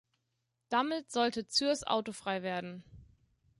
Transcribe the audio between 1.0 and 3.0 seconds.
sollte Zürs autofrei werden.